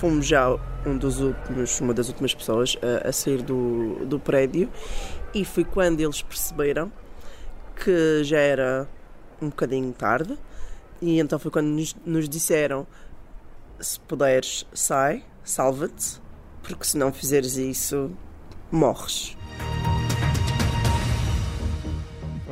[0.00, 0.48] fomos já
[0.86, 2.74] um dos últimos, uma das últimas pessoas
[3.04, 4.70] a, a sair do, do prédio
[5.34, 6.90] e foi quando eles perceberam
[7.76, 8.88] que já era
[9.42, 10.38] um bocadinho tarde
[11.02, 12.86] e então foi quando nos, nos disseram
[13.78, 16.18] se puderes sai, salva-te,
[16.62, 18.10] porque se não fizeres isso
[18.70, 19.36] morres.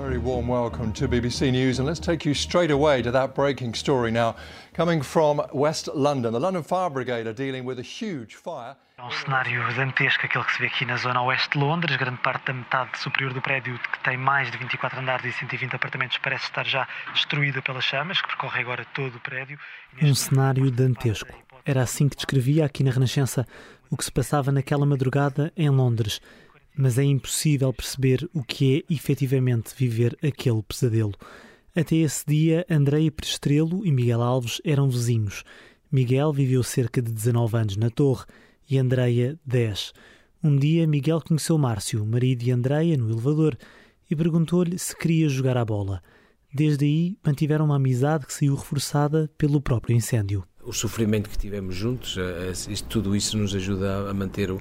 [0.09, 3.75] Very warm welcome to BBC News, and let's take you straight away to that breaking
[3.75, 4.37] story now.
[4.73, 8.75] Coming from West London, the London Fire Brigade are dealing with a huge fire.
[8.99, 11.95] É um cenário dantesco aquele que se vê aqui na zona oeste de Londres.
[11.99, 15.77] Grande parte da metade superior do prédio, que tem mais de 24 andares e 120
[15.77, 19.59] apartamentos, parece estar já destruída pelas chamas, que percorre agora todo o prédio.
[20.01, 21.35] Um cenário dantesco.
[21.67, 23.47] Era assim que descrevia aqui na Renascença
[23.91, 26.19] o que se passava naquela madrugada em Londres
[26.79, 31.13] mas é impossível perceber o que é efetivamente viver aquele pesadelo.
[31.75, 35.43] Até esse dia, Andreia Prestrelo e Miguel Alves eram vizinhos.
[35.91, 38.27] Miguel viveu cerca de 19 anos na Torre
[38.71, 39.93] e Andreia 10.
[40.43, 43.59] Um dia, Miguel conheceu Márcio, marido de Andreia, no elevador
[44.09, 46.01] e perguntou-lhe se queria jogar à bola.
[46.55, 50.45] Desde aí, mantiveram uma amizade que saiu reforçada pelo próprio incêndio.
[50.63, 52.53] O sofrimento que tivemos juntos, eh,
[52.89, 54.53] tudo isso nos ajuda a manter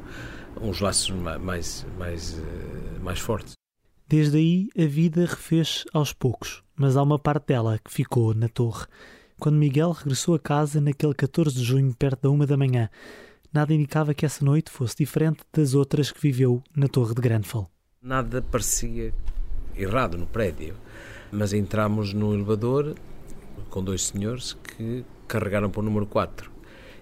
[0.61, 3.53] uns laços mais, mais, eh, mais fortes.
[4.08, 8.47] Desde aí, a vida refez aos poucos, mas há uma parte dela que ficou na
[8.47, 8.86] torre.
[9.39, 12.89] Quando Miguel regressou a casa naquele 14 de junho, perto da uma da manhã,
[13.53, 17.69] nada indicava que essa noite fosse diferente das outras que viveu na torre de Grenfell.
[18.02, 19.14] Nada parecia
[19.75, 20.75] errado no prédio,
[21.31, 22.95] mas entramos no elevador
[23.69, 26.49] com dois senhores que carregaram para o número 4.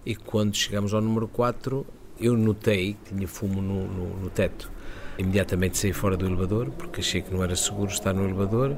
[0.06, 1.86] E quando chegamos ao número 4,
[2.20, 4.72] eu notei que tinha fumo no, no, no, teto.
[5.18, 8.78] Imediatamente saí fora do elevador, porque achei que não era seguro estar no elevador.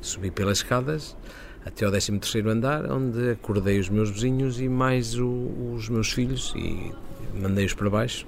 [0.00, 1.16] Subi pelas escadas
[1.64, 6.54] até ao 13 andar, onde acordei os meus vizinhos e mais o, os meus filhos
[6.56, 6.92] e
[7.34, 8.26] mandei-os para baixo.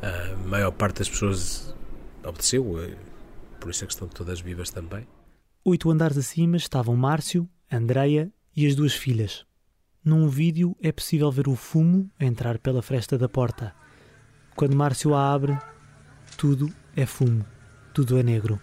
[0.00, 1.74] A maior parte das pessoas
[2.24, 2.96] obedeceu, eh,
[3.60, 5.06] por isso é que estão todas vivas também.
[5.64, 9.46] Oito andares acima estavam Márcio, Andreia e as duas filhas,
[10.04, 13.74] num vídeo é possível ver o fumo entrar pela fresta da porta.
[14.56, 15.56] Quando Márcio a abre,
[16.36, 17.44] tudo é fumo,
[17.94, 18.60] tudo é negro.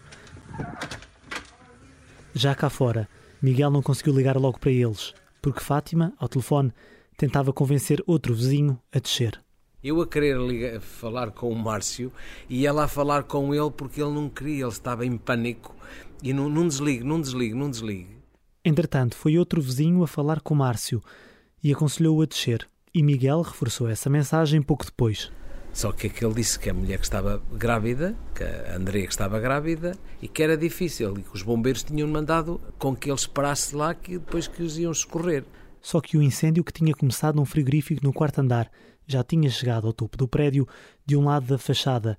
[2.34, 3.08] Já cá fora,
[3.42, 6.74] Miguel não conseguiu ligar logo para eles, porque Fátima, ao telefone,
[7.18, 9.42] tentava convencer outro vizinho a descer.
[9.82, 12.12] Eu a querer ligar, falar com o Márcio
[12.50, 15.74] e ela a falar com ele porque ele não queria, ele estava em pânico.
[16.22, 18.20] E não, não desligue, não desligue, não desligue.
[18.64, 21.02] Entretanto, foi outro vizinho a falar com Márcio
[21.64, 22.68] e aconselhou-o a descer.
[22.94, 25.32] E Miguel reforçou essa mensagem pouco depois.
[25.72, 29.40] Só que aquele disse que a mulher que estava grávida, que a Andrea que estava
[29.40, 33.76] grávida, e que era difícil, e que os bombeiros tinham mandado com que ele esperasse
[33.76, 35.44] lá que depois que os iam socorrer.
[35.82, 38.70] Só que o incêndio que tinha começado num frigorífico no quarto andar
[39.08, 40.68] já tinha chegado ao topo do prédio,
[41.06, 42.18] de um lado da fachada,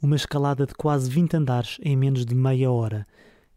[0.00, 3.06] uma escalada de quase 20 andares em menos de meia hora.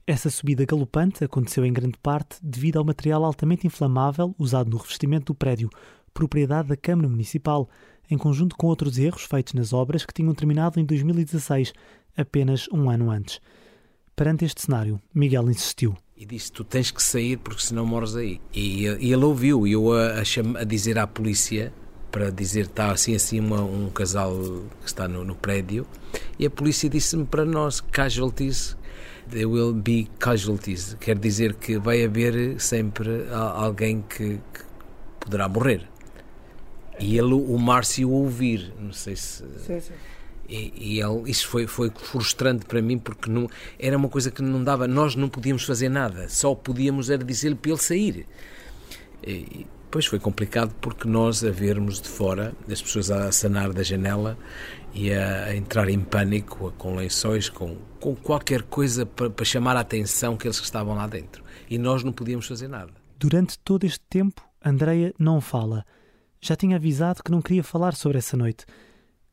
[0.08, 5.34] Essa subida galopante aconteceu em grande parte devido ao material altamente inflamável usado no revestimento
[5.34, 5.68] do prédio,
[6.14, 7.68] propriedade da Câmara Municipal,
[8.10, 11.74] em conjunto com outros erros feitos nas obras que tinham terminado em 2016,
[12.16, 13.42] apenas um ano antes.
[14.16, 15.98] Perante este cenário, Miguel insistiu.
[16.16, 18.40] E disse: Tu tens que sair porque senão morres aí.
[18.54, 21.74] E, e ele ouviu, e eu a, a, a, dizer à polícia
[22.12, 24.32] para dizer está assim assim uma, um casal
[24.82, 25.86] que está no, no prédio
[26.40, 28.78] e a polícia disse-me para nós casualties
[29.30, 34.64] there will be casualties, quer dizer que vai haver sempre alguém que, que
[35.20, 35.88] poderá morrer.
[37.00, 39.44] E ele, o Márcio, ouvir, não sei se.
[39.66, 39.94] Sim, sim.
[40.48, 43.50] E, e ele, isso foi, foi frustrante para mim porque não,
[43.80, 44.88] era uma coisa que não dava.
[44.88, 48.28] Nós não podíamos fazer nada, só podíamos era dizer-lhe para ele sair.
[49.26, 49.66] E,
[49.96, 54.38] depois foi complicado porque nós a vermos de fora, as pessoas a sanar da janela
[54.96, 59.82] e a, entrar em pânico com lençóis, com, com qualquer coisa para, para chamar a
[59.82, 61.44] atenção aqueles que estavam lá dentro.
[61.70, 62.92] E nós não podíamos fazer nada.
[63.20, 65.86] Durante todo este tempo, Andreia não fala.
[66.42, 68.66] Já tinha avisado que não queria falar sobre essa noite.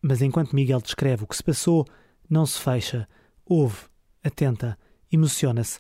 [0.03, 1.87] Mas enquanto Miguel descreve o que se passou,
[2.29, 3.09] não se fecha,
[3.47, 3.79] ouve,
[4.25, 4.77] atenta,
[5.11, 5.79] emociona-se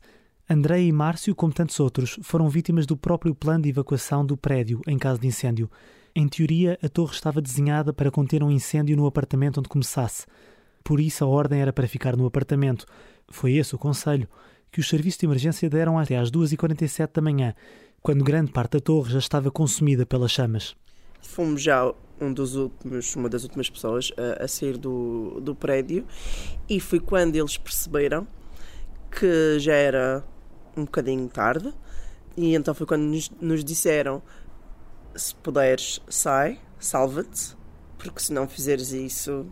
[0.49, 4.83] André e Márcio, como tantos outros, foram vítimas do próprio plano de evacuação do prédio
[4.87, 5.71] em caso de incêndio.
[6.15, 10.27] Em teoria, a torre estava desenhada para conter um incêndio no apartamento onde começasse.
[10.85, 12.85] Por isso, a ordem era para ficar no apartamento.
[13.31, 14.29] Foi esse o conselho
[14.71, 17.55] que os serviços de emergência deram até às 2h47 da manhã,
[18.03, 20.77] quando grande parte da torre já estava consumida pelas chamas.
[21.23, 26.07] Fomos já um dos últimos, uma das últimas pessoas a, a sair do, do prédio
[26.69, 28.27] e foi quando eles perceberam
[29.11, 30.25] que já era
[30.77, 31.73] um bocadinho tarde,
[32.37, 34.23] e então foi quando nos, nos disseram
[35.15, 37.57] se puderes, sai, salva-te,
[37.99, 39.47] porque se não fizeres isso,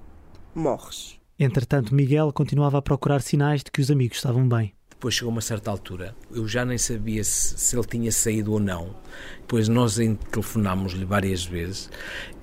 [0.55, 1.19] morres.
[1.39, 4.75] Entretanto, Miguel continuava a procurar sinais de que os amigos estavam bem.
[4.91, 8.61] Depois chegou uma certa altura, eu já nem sabia se, se ele tinha saído ou
[8.61, 8.95] não.
[9.41, 9.97] Depois nós
[10.31, 11.89] telefonámos-lhe várias vezes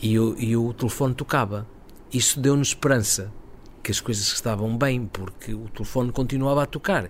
[0.02, 1.68] e, e o telefone tocava.
[2.12, 3.32] Isso deu-nos esperança
[3.88, 7.06] que as coisas estavam bem, porque o telefone continuava a tocar.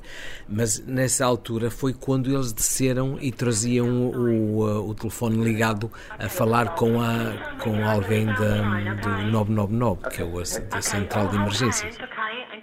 [0.48, 6.30] Mas nessa altura foi quando eles desceram e traziam o, o, o telefone ligado a
[6.30, 10.38] falar com, a, com alguém da, do 999, que é o,
[10.70, 11.98] da central de emergências.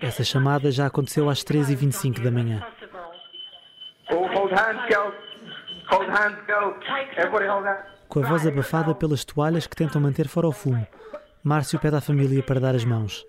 [0.01, 2.65] Essa chamada já aconteceu às 13h25 da manhã.
[8.09, 10.87] Com a voz abafada pelas toalhas que tentam manter fora o fumo,
[11.43, 13.27] Márcio pede à família para dar as mãos.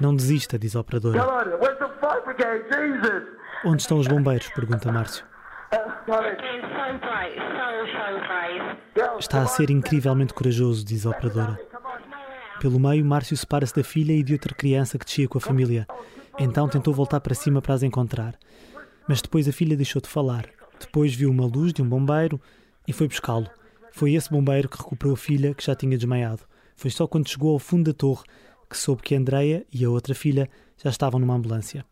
[0.00, 1.20] Não desista, diz a operadora.
[3.64, 4.48] Onde estão os bombeiros?
[4.48, 5.24] pergunta Márcio.
[9.18, 11.58] Está a ser incrivelmente corajoso, diz a operadora.
[12.60, 15.86] Pelo meio, Márcio separa-se da filha e de outra criança que descia com a família.
[16.38, 18.34] Então tentou voltar para cima para as encontrar.
[19.08, 20.46] Mas depois a filha deixou de falar.
[20.78, 22.40] Depois viu uma luz de um bombeiro
[22.86, 23.48] e foi buscá-lo.
[23.92, 26.42] Foi esse bombeiro que recuperou a filha que já tinha desmaiado.
[26.76, 28.24] Foi só quando chegou ao fundo da torre
[28.72, 30.48] que soube que Andreia e a outra filha
[30.82, 31.84] já estavam numa ambulância.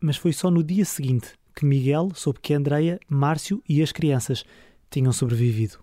[0.00, 4.44] Mas foi só no dia seguinte que Miguel soube que Andreia, Márcio e as crianças
[4.90, 5.78] tinham sobrevivido.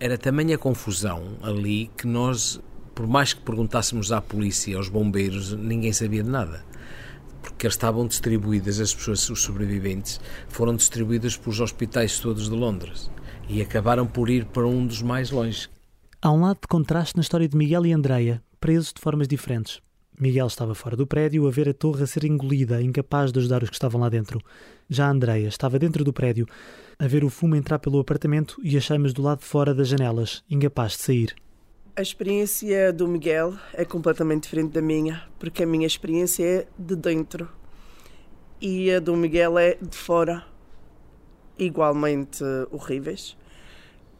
[0.00, 2.60] Era também a confusão ali que nós,
[2.94, 6.64] por mais que perguntássemos à polícia, aos bombeiros, ninguém sabia de nada.
[7.40, 13.10] Porque eles estavam distribuídas, as pessoas, os sobreviventes, foram distribuídas pelos hospitais todos de Londres
[13.48, 15.68] e acabaram por ir para um dos mais longe.
[16.20, 19.80] Há um lado de contraste na história de Miguel e Andreia, presos de formas diferentes.
[20.20, 23.62] Miguel estava fora do prédio a ver a torre a ser engolida, incapaz de ajudar
[23.62, 24.38] os que estavam lá dentro.
[24.86, 26.46] Já Andreia estava dentro do prédio,
[26.98, 29.88] a ver o fumo entrar pelo apartamento e as chamas do lado de fora das
[29.88, 31.34] janelas, incapaz de sair.
[31.96, 36.96] A experiência do Miguel é completamente diferente da minha, porque a minha experiência é de
[36.96, 37.48] dentro
[38.60, 40.44] e a do Miguel é de fora,
[41.58, 43.38] igualmente horríveis.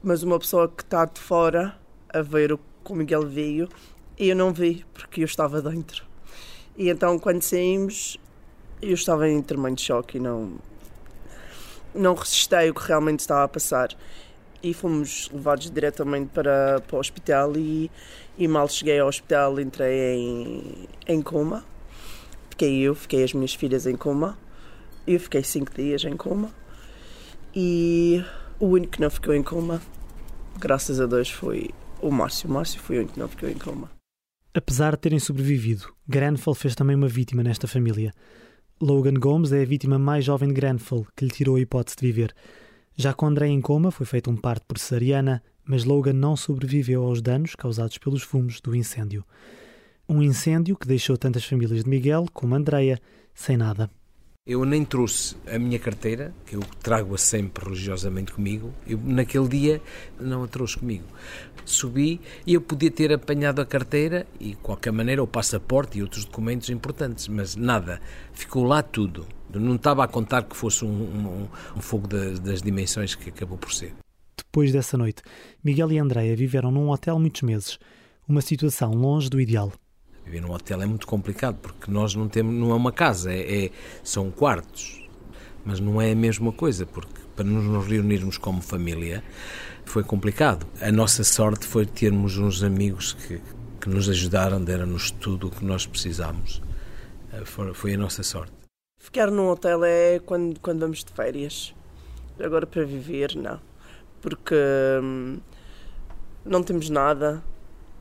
[0.03, 1.79] Mas uma pessoa que está de fora
[2.09, 3.69] a ver o que o Miguel viu
[4.21, 6.05] e eu não vi porque eu estava dentro.
[6.77, 8.19] E então quando saímos
[8.83, 10.59] eu estava em tremendo choque e não
[11.95, 13.89] não resistei o que realmente estava a passar.
[14.63, 17.91] E fomos levados diretamente para, para o hospital e,
[18.37, 21.65] e mal cheguei ao hospital entrei em, em coma.
[22.51, 24.39] Fiquei eu, fiquei as minhas filhas em coma.
[25.07, 26.53] Eu fiquei cinco dias em coma.
[27.57, 28.23] E
[28.59, 29.81] o único que não ficou em coma
[30.59, 31.71] graças a Deus foi
[32.03, 32.51] o Márcio.
[32.51, 34.00] O Márcio foi o único que não ficou em coma
[34.53, 38.13] Apesar de terem sobrevivido, Grenfell fez também uma vítima nesta família.
[38.81, 42.05] Logan Gomes é a vítima mais jovem de Grenfell, que lhe tirou a hipótese de
[42.05, 42.35] viver.
[42.97, 47.05] Já com André em coma, foi feito um parto por cesariana, mas Logan não sobreviveu
[47.05, 49.25] aos danos causados pelos fumos do incêndio.
[50.09, 52.99] Um incêndio que deixou tantas famílias de Miguel como Andreia
[53.33, 53.89] sem nada.
[54.47, 58.75] Eu nem trouxe a minha carteira, que eu trago-a sempre religiosamente comigo.
[58.87, 59.83] Eu, naquele dia,
[60.19, 61.05] não a trouxe comigo.
[61.65, 66.03] Subi e eu podia ter apanhado a carteira e, de qualquer maneira, o passaporte e
[66.03, 68.01] outros documentos importantes, mas nada.
[68.33, 69.25] Ficou lá tudo.
[69.55, 73.59] não estava a contar que fosse um, um, um fogo das, das dimensões que acabou
[73.59, 73.95] por ser.
[74.37, 75.23] Depois dessa noite,
[75.63, 77.79] Miguel e Andréia viveram num hotel muitos meses.
[78.27, 79.71] Uma situação longe do ideal.
[80.25, 83.67] Viver num hotel é muito complicado porque nós não temos, não é uma casa, é,
[83.67, 83.71] é
[84.03, 85.03] são quartos,
[85.65, 89.25] mas não é a mesma coisa porque para nos reunirmos como família
[89.85, 90.67] foi complicado.
[90.81, 93.41] A nossa sorte foi termos uns amigos que,
[93.81, 96.63] que nos ajudaram, deram-nos tudo o que nós precisámos.
[97.33, 98.53] Eh, foi, a nossa sorte.
[98.99, 101.75] Ficar num hotel é quando, quando vamos de férias.
[102.39, 103.61] Agora para viver, não.
[104.21, 104.55] Porque
[105.03, 105.39] hum,
[106.45, 107.43] não temos nada,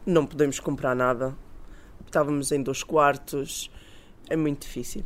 [0.05, 1.35] não podemos comprar nada
[2.09, 3.71] estávamos em dois quartos,
[4.29, 5.03] é muito difícil.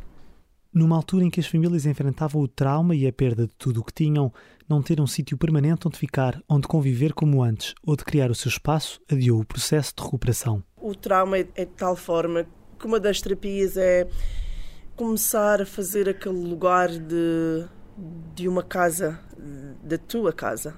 [0.72, 3.84] Numa altura em que as famílias enfrentavam o trauma e a perda de tudo o
[3.84, 4.32] que tinham,
[4.68, 8.34] não ter um sítio permanente onde ficar, onde conviver como antes, ou de criar o
[8.34, 10.64] seu espaço, adiou o processo de recuperação.
[10.76, 12.46] O trauma é, é de tal forma
[12.78, 14.08] que uma das terapias é
[14.96, 17.66] começar a fazer aquele lugar de,
[18.34, 19.20] de uma casa,
[19.82, 20.74] da tua casa.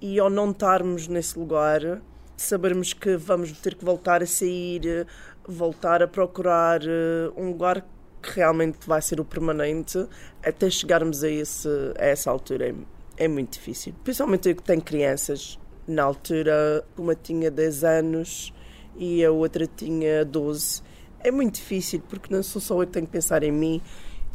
[0.00, 2.02] E ao não estarmos nesse lugar,
[2.36, 5.06] sabermos que vamos ter que voltar a sair,
[5.46, 7.84] voltar a procurar uh, um lugar
[8.22, 10.06] que realmente vai ser o permanente
[10.44, 11.68] até chegarmos a, esse,
[11.98, 12.68] a essa altura.
[12.68, 13.94] É, é muito difícil.
[14.04, 15.58] Principalmente eu que tenho crianças.
[15.86, 18.52] Na altura, uma tinha 10 anos
[18.96, 20.82] e a outra tinha 12.
[21.20, 23.82] É muito difícil porque não sou só eu que tenho que pensar em mim,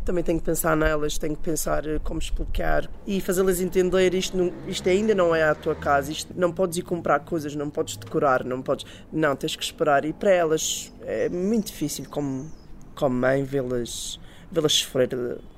[0.06, 4.38] também tenho que pensar nelas, tenho que pensar eh, como explicar e fazê-las entender isto,
[4.38, 7.70] não, isto ainda não é a tua casa, isto não podes ir comprar coisas, não
[7.70, 8.86] podes decorar, não podes.
[9.12, 10.06] Não, tens que esperar.
[10.06, 12.52] E para elas é muito difícil, como,
[12.96, 14.20] como mãe, vê-las
[14.52, 15.10] vê sofrer.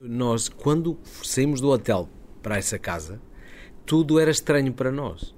[0.01, 2.09] Nós, quando saímos do hotel
[2.41, 3.19] para essa casa,
[3.85, 5.35] tudo era estranho para nós.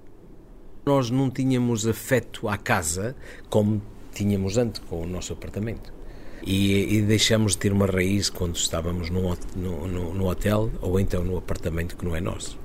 [0.86, 3.16] Nós não tínhamos afeto à casa
[3.50, 3.82] como
[4.14, 5.99] tínhamos antes com o nosso apartamento.
[6.46, 11.24] E, e deixamos de ter uma raiz quando estávamos no, no, no hotel ou então
[11.24, 12.58] no apartamento que não é nosso.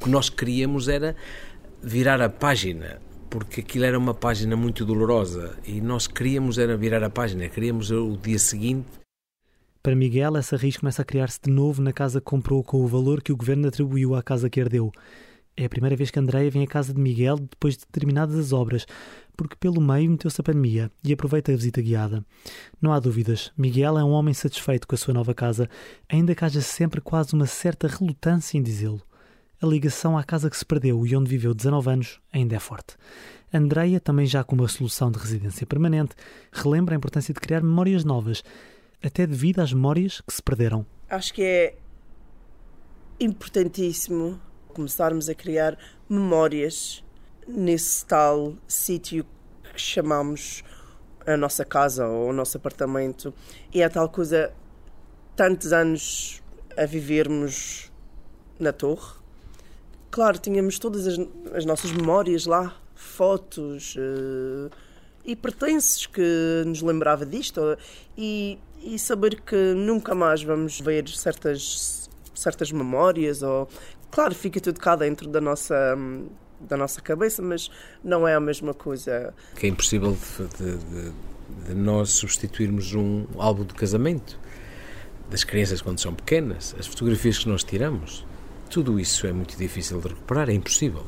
[0.00, 1.16] O que nós queríamos era
[1.82, 7.02] virar a página, porque aquilo era uma página muito dolorosa e nós queríamos era virar
[7.02, 8.86] a página, queríamos o dia seguinte.
[9.82, 12.86] Para Miguel, essa raiz começa a criar-se de novo na casa que comprou com o
[12.86, 14.92] valor que o governo atribuiu à casa que herdeu.
[15.60, 18.52] É a primeira vez que Andreia vem à casa de Miguel depois de terminadas as
[18.52, 18.86] obras,
[19.36, 22.24] porque pelo meio meteu-se a pandemia e aproveita a visita guiada.
[22.80, 25.68] Não há dúvidas, Miguel é um homem satisfeito com a sua nova casa,
[26.08, 29.02] ainda que haja sempre quase uma certa relutância em dizê-lo.
[29.60, 32.94] A ligação à casa que se perdeu e onde viveu 19 anos ainda é forte.
[33.52, 36.14] Andreia, também já com uma solução de residência permanente,
[36.52, 38.44] relembra a importância de criar memórias novas,
[39.02, 40.86] até devido às memórias que se perderam.
[41.10, 41.76] Acho que é
[43.18, 44.40] importantíssimo
[44.78, 45.76] começarmos a criar
[46.08, 47.02] memórias
[47.48, 49.26] nesse tal sítio
[49.74, 50.62] que chamamos
[51.26, 53.34] a nossa casa ou o nosso apartamento.
[53.74, 54.52] E é tal coisa,
[55.34, 56.40] tantos anos
[56.76, 57.90] a vivermos
[58.56, 59.18] na torre.
[60.12, 61.18] Claro, tínhamos todas as,
[61.52, 64.70] as nossas memórias lá, fotos uh,
[65.24, 67.76] e pertences que nos lembrava disto.
[68.16, 73.68] E, e saber que nunca mais vamos ver certas, certas memórias ou
[74.10, 75.96] Claro, fica tudo cá dentro da nossa
[76.60, 77.70] da nossa cabeça, mas
[78.02, 79.32] não é a mesma coisa.
[79.54, 80.16] Que é impossível
[80.58, 81.12] de, de,
[81.68, 84.38] de nós substituirmos um álbum de casamento
[85.30, 88.24] das crianças quando são pequenas, as fotografias que nós tiramos.
[88.70, 91.04] Tudo isso é muito difícil de recuperar, é impossível.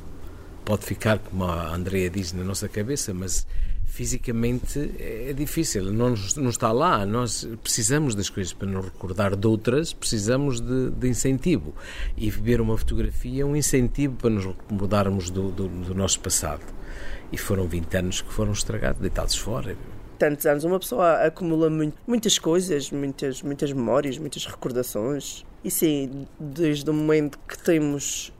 [0.65, 3.47] Pode ficar, como a Andrea diz, na nossa cabeça, mas
[3.91, 7.05] fisicamente é difícil, não, não está lá.
[7.05, 11.75] Nós precisamos das coisas para nos recordar de outras, precisamos de, de incentivo.
[12.17, 16.63] E ver uma fotografia é um incentivo para nos recordarmos do, do, do, nosso passado.
[17.33, 19.77] E foram 20 anos que foram estragados, deitados fora.
[20.19, 25.45] Tantos anos, uma pessoa acumula muito, muitas coisas, muitas, muitas memórias, muitas recordações.
[25.65, 28.33] E sim, desde o momento que temos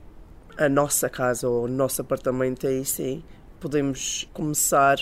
[0.57, 3.21] a nossa casa ou o nosso apartamento, aí sim
[3.59, 4.97] podemos começar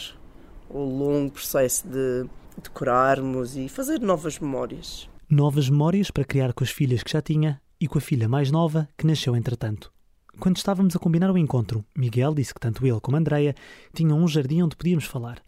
[0.70, 2.30] o longo processo de
[2.62, 5.10] decorarmos e fazer novas memórias.
[5.30, 8.52] Novas memórias para criar com as filhas que já tinha e com a filha mais
[8.52, 9.92] nova que nasceu entretanto.
[10.40, 13.56] Quando estávamos a combinar o encontro, Miguel disse que tanto ele como Andreia
[13.94, 15.42] tinham um jardim onde podíamos falar.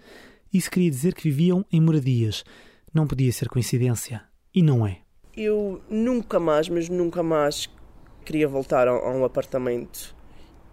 [0.54, 2.44] Isso queria dizer que viviam em moradias.
[2.94, 4.22] Não podia ser coincidência.
[4.54, 5.00] E não é.
[5.36, 7.70] Eu nunca mais, mas nunca mais
[8.26, 10.14] queria voltar a um apartamento.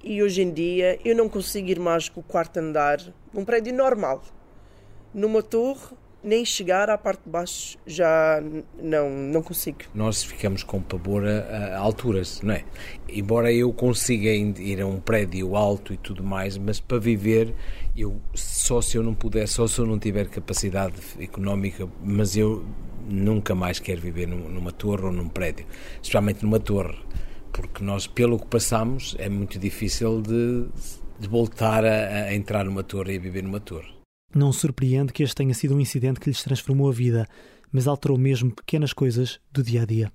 [0.03, 3.01] E hoje em dia eu não consigo ir mais com o quarto andar,
[3.33, 4.23] um prédio normal
[5.13, 8.43] numa torre, nem chegar à parte de baixo já
[8.81, 9.79] não, não consigo.
[9.95, 12.65] Nós ficamos com pavor a, a, alturas, não é?
[13.09, 17.55] Embora eu consiga ir a um prédio alto e tudo mais, mas para viver,
[17.97, 22.67] eu só se eu não puder, só se eu não tiver capacidade económica, mas eu
[23.09, 26.99] nunca mais quero viver numa torre ou num prédio, especialmente numa torre,
[27.53, 30.67] porque nós, pelo que passamos, é muito difícil de,
[31.19, 33.98] de voltar a, a entrar numa torre e a viver numa torre.
[34.35, 37.27] Não surpreende que este tenha sido um incidente que lhes transformou a vida,
[37.73, 40.13] mas alterou mesmo pequenas coisas do dia a dia.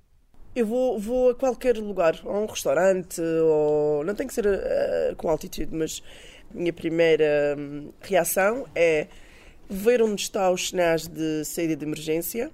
[0.54, 5.16] Eu vou, vou a qualquer lugar, a um restaurante, ou não tem que ser uh,
[5.16, 6.00] com altitude, mas
[6.54, 9.08] a minha primeira um, reação é
[9.68, 12.52] ver onde está os sinais de saída de emergência.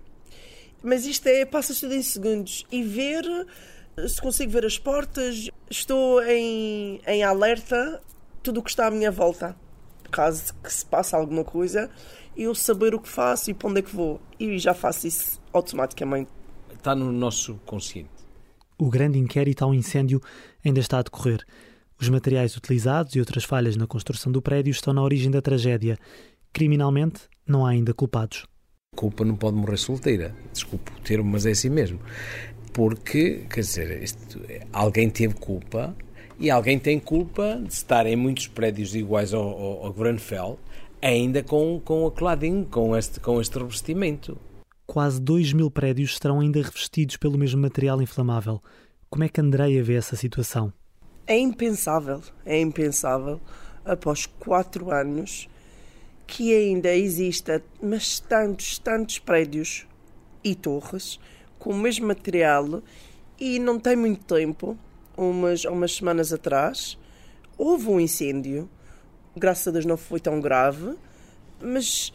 [0.83, 2.65] Mas isto é, passa-se tudo em segundos.
[2.73, 3.23] E ver
[4.09, 8.01] se consigo ver as portas, estou em, em alerta
[8.43, 9.55] tudo o que está à minha volta
[10.11, 11.91] caso que se passe alguma coisa,
[12.37, 14.21] eu saber o que faço e para onde é que vou.
[14.39, 16.31] E já faço isso automaticamente.
[16.73, 18.11] Está no nosso consciente.
[18.79, 20.21] O grande inquérito ao incêndio
[20.65, 21.45] ainda está a decorrer.
[22.01, 25.99] Os materiais utilizados e outras falhas na construção do prédio estão na origem da tragédia.
[26.53, 28.47] Criminalmente, não há ainda culpados.
[28.95, 30.35] A culpa não pode morrer solteira.
[30.53, 32.01] Desculpe o termo, mas é assim mesmo.
[32.73, 34.41] Porque, quer dizer, isto,
[34.73, 35.95] alguém teve culpa
[36.41, 40.59] e alguém tem culpa de estar em muitos prédios iguais ao, ao, ao Grenfell,
[41.03, 44.39] ainda com, com a cladding, com este, com este revestimento.
[44.87, 48.63] Quase 2 mil prédios estarão ainda revestidos pelo mesmo material inflamável.
[49.11, 50.73] Como é que Andreia vê essa situação?
[51.27, 53.39] É impensável, é impensável,
[53.85, 55.47] após quatro anos,
[56.27, 59.87] que ainda exista, mas tantos, tantos prédios
[60.43, 61.21] e torres
[61.59, 62.83] com o mesmo material
[63.39, 64.79] e não tem muito tempo,
[65.29, 66.99] umas, umas semanas atrás,
[67.59, 68.69] houve um incêndio.
[69.37, 70.95] Graças a Deus não foi tão grave,
[71.61, 72.13] mas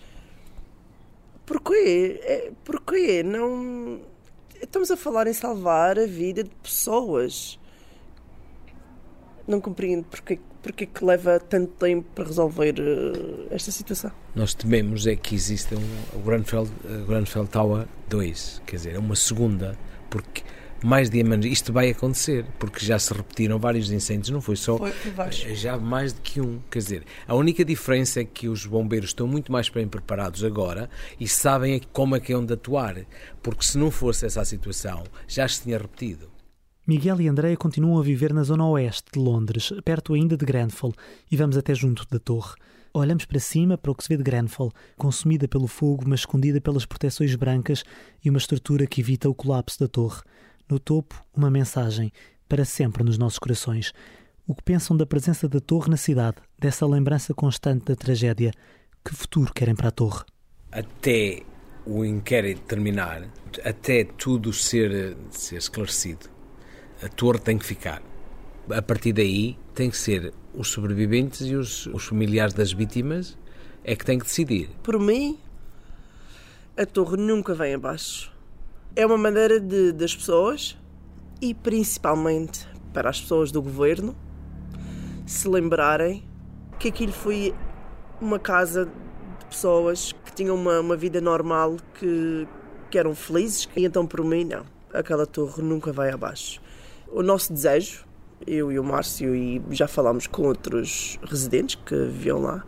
[1.45, 2.19] porquê?
[2.24, 3.24] É, porquê?
[3.24, 4.01] Não.
[4.62, 7.59] Estamos a falar em salvar a vida de pessoas.
[9.47, 14.12] Não compreendo porque, porque que leva tanto tempo para resolver uh, esta situação.
[14.33, 16.67] Nós tememos é que exista um, o Grenfell,
[17.07, 19.77] Grenfell Tower 2, quer dizer, é uma segunda,
[20.09, 20.41] porque
[20.86, 24.77] mais dia menos isto vai acontecer, porque já se repetiram vários incêndios, não foi só.
[24.77, 24.94] Foi
[25.56, 26.60] já mais de que um.
[26.70, 30.88] Quer dizer, a única diferença é que os bombeiros estão muito mais bem preparados agora
[31.20, 32.98] e sabem como é que é onde atuar,
[33.42, 36.30] porque se não fosse essa a situação, já se tinha repetido.
[36.88, 40.94] Miguel e Andreia continuam a viver na zona oeste de Londres, perto ainda de Grenfell,
[41.32, 42.54] e vamos até junto da torre.
[42.94, 46.62] Olhamos para cima para o que se vê de Grenfell, consumida pelo fogo, mas escondida
[46.62, 47.84] pelas proteções brancas
[48.24, 50.22] e uma estrutura que evita o colapso da torre.
[50.69, 52.12] No topo, uma mensagem,
[52.48, 53.93] para sempre nos nossos corações.
[54.48, 58.51] O que pensam da presença da torre na cidade, dessa lembrança constante da tragédia?
[59.03, 60.24] Que futuro querem para a torre?
[60.72, 61.43] Até
[61.86, 63.27] o inquérito terminar,
[63.63, 66.27] até tudo ser, ser esclarecido,
[67.01, 68.01] a torre tem que ficar.
[68.69, 73.38] A partir daí tem que ser os sobreviventes e os, os familiares das vítimas
[73.84, 74.69] é que têm que decidir.
[74.81, 75.38] Por mim,
[76.75, 78.35] a torre nunca vem abaixo.
[78.98, 80.78] É uma maneira de, das pessoas
[81.42, 84.16] e principalmente para as pessoas do governo
[85.25, 86.24] se lembrarem
[86.80, 87.54] que aquilo foi
[88.22, 92.48] uma casa de pessoas que tinham uma, uma vida normal, que,
[92.90, 96.62] que eram felizes, e então por mim não, aquela torre nunca vai abaixo.
[97.12, 98.06] O nosso desejo,
[98.48, 102.64] eu e o Márcio, e já falámos com outros residentes que viviam lá,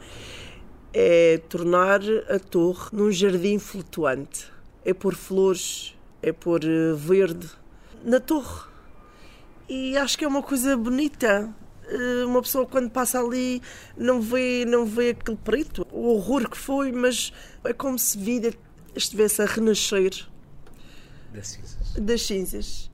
[0.94, 4.52] é tornar a torre num jardim flutuante.
[4.84, 7.50] É pôr flores, é pôr eh, verde
[8.04, 8.68] na torre.
[9.70, 11.54] E acho que é uma coisa bonita.
[11.88, 13.62] Eh, uma pessoa quando passa ali
[13.98, 17.32] não vê, não vê aquele preto, o horror que foi, mas
[17.64, 18.54] é como se a vida
[18.96, 20.28] estivesse a renascer
[21.34, 21.94] das cinzas.
[22.00, 22.87] Das cinzas.